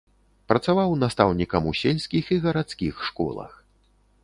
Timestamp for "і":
2.39-2.41